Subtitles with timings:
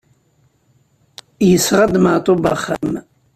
[1.49, 2.93] Yesɣa-d Maɛṭub axxam?